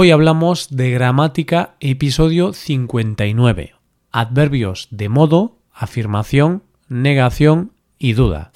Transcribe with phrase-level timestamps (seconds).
[0.00, 3.74] Hoy hablamos de gramática, episodio 59.
[4.12, 8.52] Adverbios de modo, afirmación, negación y duda.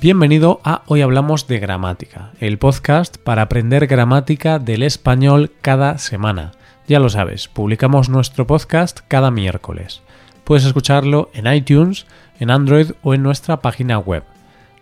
[0.00, 6.52] Bienvenido a Hoy Hablamos de Gramática, el podcast para aprender gramática del español cada semana.
[6.86, 10.00] Ya lo sabes, publicamos nuestro podcast cada miércoles.
[10.48, 12.06] Puedes escucharlo en iTunes,
[12.40, 14.24] en Android o en nuestra página web.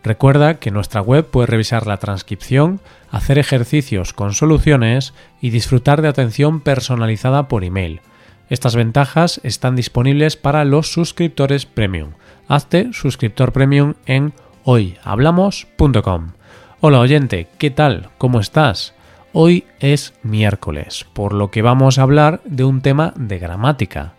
[0.04, 2.78] Recuerda que en nuestra web puedes revisar la transcripción,
[3.10, 8.00] hacer ejercicios con soluciones y disfrutar de atención personalizada por email.
[8.48, 12.10] Estas ventajas están disponibles para los suscriptores premium.
[12.46, 16.30] Hazte suscriptor premium en hoyhablamos.com.
[16.80, 18.10] Hola oyente, ¿qué tal?
[18.18, 18.94] ¿Cómo estás?
[19.32, 24.15] Hoy es miércoles, por lo que vamos a hablar de un tema de gramática.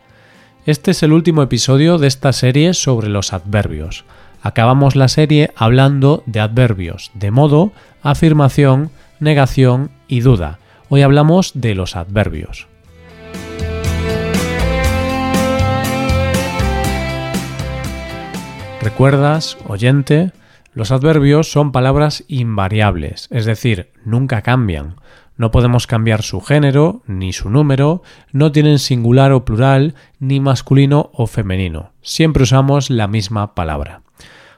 [0.67, 4.03] Este es el último episodio de esta serie sobre los adverbios.
[4.41, 7.71] Acabamos la serie hablando de adverbios de modo,
[8.02, 10.60] afirmación, negación y duda.
[10.90, 12.68] Hoy hablamos de los adverbios.
[18.82, 20.34] ¿Recuerdas, oyente?
[20.73, 24.98] Los adverbios son palabras invariables, es decir, nunca cambian.
[25.38, 31.12] No podemos cambiar su género ni su número, no tienen singular o plural, ni masculino
[31.13, 31.91] o femenino.
[32.02, 34.02] Siempre usamos la misma palabra.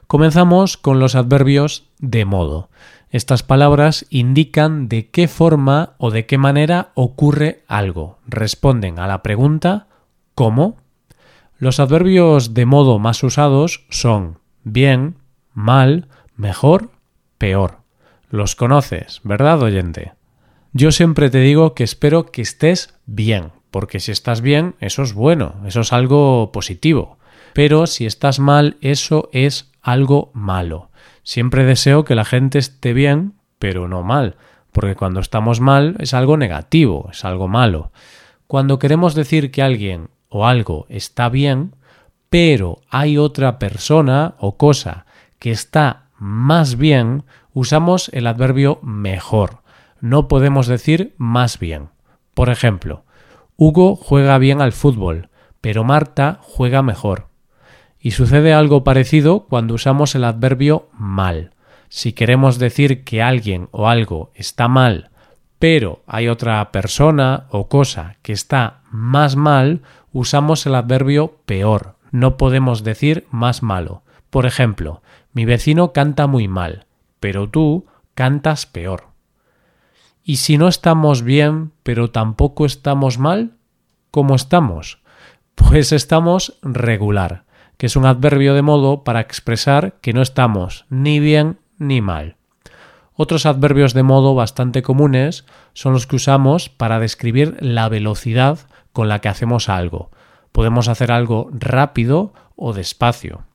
[0.06, 2.70] Comenzamos con los adverbios de modo.
[3.10, 8.18] Estas palabras indican de qué forma o de qué manera ocurre algo.
[8.26, 9.88] Responden a la pregunta
[10.34, 10.78] ¿cómo?
[11.58, 15.16] Los adverbios de modo más usados son bien,
[15.52, 16.90] mal, mejor,
[17.36, 17.80] peor.
[18.30, 20.14] Los conoces, ¿verdad, oyente?
[20.72, 25.14] Yo siempre te digo que espero que estés bien, porque si estás bien, eso es
[25.14, 27.18] bueno, eso es algo positivo.
[27.54, 30.90] Pero si estás mal, eso es algo malo.
[31.24, 34.36] Siempre deseo que la gente esté bien, pero no mal,
[34.70, 37.90] porque cuando estamos mal es algo negativo, es algo malo.
[38.46, 41.74] Cuando queremos decir que alguien o algo está bien,
[42.28, 45.04] pero hay otra persona o cosa
[45.40, 49.59] que está más bien, usamos el adverbio mejor
[50.00, 51.90] no podemos decir más bien.
[52.34, 53.04] Por ejemplo,
[53.56, 55.28] Hugo juega bien al fútbol,
[55.60, 57.28] pero Marta juega mejor.
[57.98, 61.52] Y sucede algo parecido cuando usamos el adverbio mal.
[61.88, 65.10] Si queremos decir que alguien o algo está mal,
[65.58, 71.96] pero hay otra persona o cosa que está más mal, usamos el adverbio peor.
[72.10, 74.02] No podemos decir más malo.
[74.30, 75.02] Por ejemplo,
[75.34, 76.86] mi vecino canta muy mal,
[77.20, 79.09] pero tú cantas peor.
[80.30, 83.56] ¿Y si no estamos bien, pero tampoco estamos mal?
[84.12, 85.02] ¿Cómo estamos?
[85.56, 87.42] Pues estamos regular,
[87.78, 92.36] que es un adverbio de modo para expresar que no estamos ni bien ni mal.
[93.14, 98.60] Otros adverbios de modo bastante comunes son los que usamos para describir la velocidad
[98.92, 100.12] con la que hacemos algo.
[100.52, 103.46] Podemos hacer algo rápido o despacio.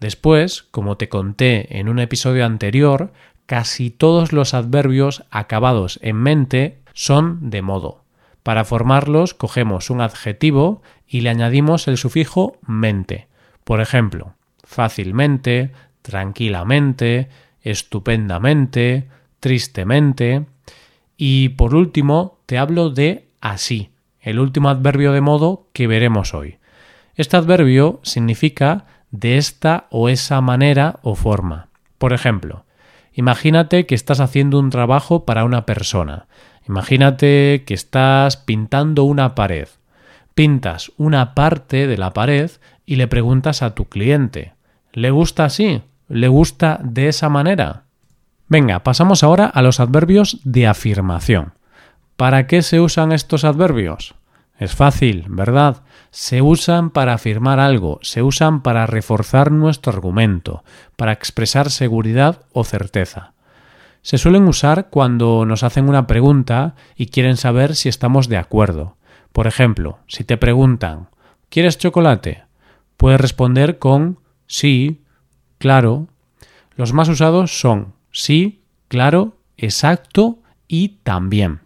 [0.00, 3.12] Después, como te conté en un episodio anterior,
[3.48, 8.04] casi todos los adverbios acabados en mente son de modo.
[8.42, 13.26] Para formarlos cogemos un adjetivo y le añadimos el sufijo mente.
[13.64, 15.72] Por ejemplo, fácilmente,
[16.02, 17.30] tranquilamente,
[17.62, 19.08] estupendamente,
[19.40, 20.44] tristemente.
[21.16, 26.58] Y por último, te hablo de así, el último adverbio de modo que veremos hoy.
[27.14, 31.68] Este adverbio significa de esta o esa manera o forma.
[31.96, 32.66] Por ejemplo,
[33.18, 36.28] Imagínate que estás haciendo un trabajo para una persona.
[36.68, 39.66] Imagínate que estás pintando una pared.
[40.36, 42.48] Pintas una parte de la pared
[42.86, 44.52] y le preguntas a tu cliente
[44.92, 45.82] ¿Le gusta así?
[46.06, 47.86] ¿Le gusta de esa manera?
[48.46, 51.54] Venga, pasamos ahora a los adverbios de afirmación.
[52.14, 54.14] ¿Para qué se usan estos adverbios?
[54.58, 55.82] Es fácil, ¿verdad?
[56.10, 60.64] Se usan para afirmar algo, se usan para reforzar nuestro argumento,
[60.96, 63.34] para expresar seguridad o certeza.
[64.02, 68.96] Se suelen usar cuando nos hacen una pregunta y quieren saber si estamos de acuerdo.
[69.32, 71.08] Por ejemplo, si te preguntan
[71.50, 72.44] ¿Quieres chocolate?
[72.96, 75.02] Puedes responder con sí,
[75.56, 76.08] claro.
[76.76, 81.60] Los más usados son sí, claro, exacto y también.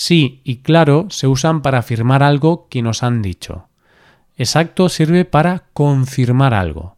[0.00, 3.66] Sí y claro se usan para afirmar algo que nos han dicho.
[4.36, 6.94] Exacto sirve para confirmar algo.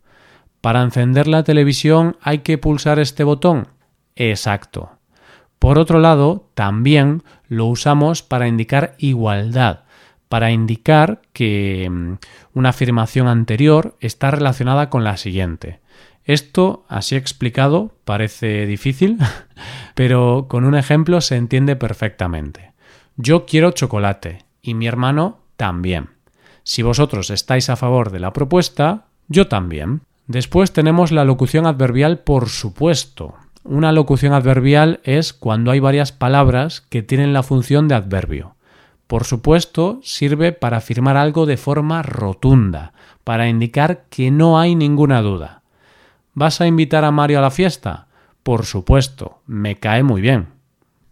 [0.61, 3.69] Para encender la televisión hay que pulsar este botón.
[4.17, 4.91] Exacto.
[5.59, 9.85] Por otro lado, también lo usamos para indicar igualdad,
[10.29, 12.19] para indicar que mm,
[12.53, 15.81] una afirmación anterior está relacionada con la siguiente.
[16.23, 19.17] Esto, así explicado, parece difícil,
[19.95, 22.71] pero con un ejemplo se entiende perfectamente.
[23.23, 26.09] Yo quiero chocolate y mi hermano también.
[26.63, 30.01] Si vosotros estáis a favor de la propuesta, yo también.
[30.27, 33.35] Después tenemos la locución adverbial por supuesto.
[33.63, 38.55] Una locución adverbial es cuando hay varias palabras que tienen la función de adverbio.
[39.07, 45.21] Por supuesto, sirve para afirmar algo de forma rotunda, para indicar que no hay ninguna
[45.21, 45.61] duda.
[46.33, 48.07] ¿Vas a invitar a Mario a la fiesta?
[48.43, 50.60] Por supuesto, me cae muy bien.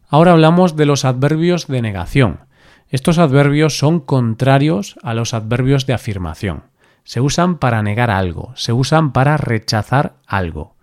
[0.08, 2.40] Ahora hablamos de los adverbios de negación.
[2.88, 6.64] Estos adverbios son contrarios a los adverbios de afirmación.
[7.04, 10.76] Se usan para negar algo, se usan para rechazar algo.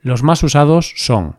[0.00, 1.36] Los más usados son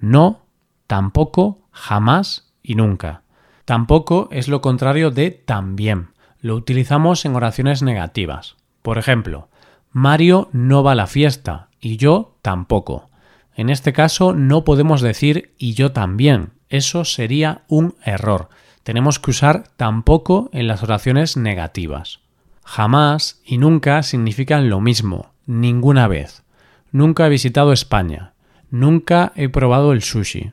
[0.00, 0.42] no,
[0.86, 3.22] tampoco, jamás y nunca.
[3.64, 6.10] Tampoco es lo contrario de también.
[6.40, 8.56] Lo utilizamos en oraciones negativas.
[8.82, 9.48] Por ejemplo,
[9.90, 13.08] Mario no va a la fiesta y yo tampoco.
[13.56, 16.50] En este caso no podemos decir y yo también.
[16.74, 18.48] Eso sería un error.
[18.82, 22.18] Tenemos que usar tampoco en las oraciones negativas.
[22.64, 26.42] Jamás y nunca significan lo mismo, ninguna vez.
[26.90, 28.32] Nunca he visitado España.
[28.72, 30.50] Nunca he probado el sushi.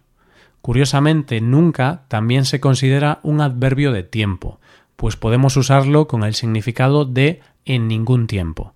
[0.62, 4.60] Curiosamente, nunca también se considera un adverbio de tiempo,
[4.98, 8.76] pues podemos usarlo con el significado de en ningún tiempo.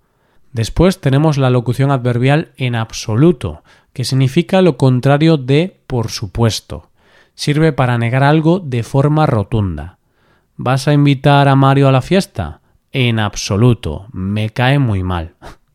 [0.51, 3.61] Después tenemos la locución adverbial en absoluto,
[3.93, 6.89] que significa lo contrario de por supuesto.
[7.35, 9.99] Sirve para negar algo de forma rotunda.
[10.57, 12.61] ¿Vas a invitar a Mario a la fiesta?
[12.91, 15.35] En absoluto, me cae muy mal.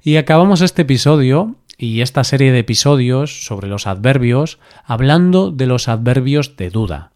[0.00, 5.88] Y acabamos este episodio y esta serie de episodios sobre los adverbios hablando de los
[5.88, 7.12] adverbios de duda.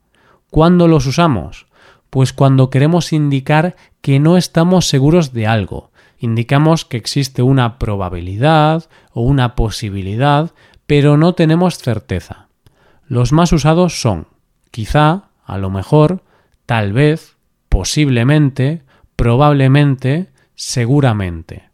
[0.51, 1.67] ¿Cuándo los usamos?
[2.11, 5.91] Pues cuando queremos indicar que no estamos seguros de algo.
[6.19, 10.51] Indicamos que existe una probabilidad o una posibilidad,
[10.87, 12.49] pero no tenemos certeza.
[13.13, 14.27] Los más usados son
[14.71, 16.23] quizá, a lo mejor,
[16.65, 17.37] tal vez,
[17.69, 18.83] posiblemente,
[19.17, 21.73] probablemente, seguramente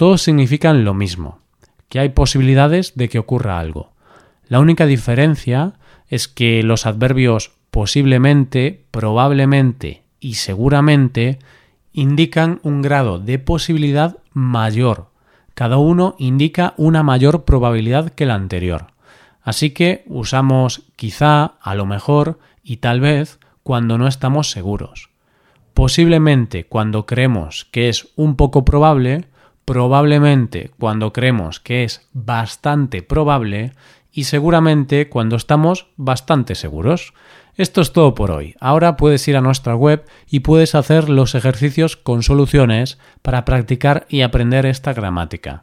[0.00, 1.40] todos significan lo mismo,
[1.90, 3.92] que hay posibilidades de que ocurra algo.
[4.48, 5.74] La única diferencia
[6.08, 11.38] es que los adverbios posiblemente, probablemente y seguramente
[11.92, 15.10] indican un grado de posibilidad mayor.
[15.52, 18.86] Cada uno indica una mayor probabilidad que la anterior.
[19.42, 25.10] Así que usamos quizá, a lo mejor y tal vez cuando no estamos seguros.
[25.74, 29.28] Posiblemente cuando creemos que es un poco probable
[29.70, 33.72] probablemente cuando creemos que es bastante probable
[34.12, 37.14] y seguramente cuando estamos bastante seguros.
[37.56, 38.56] Esto es todo por hoy.
[38.58, 44.06] Ahora puedes ir a nuestra web y puedes hacer los ejercicios con soluciones para practicar
[44.08, 45.62] y aprender esta gramática.